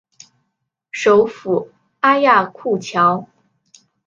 [0.89, 1.69] 首府
[1.99, 3.27] 阿亚库乔。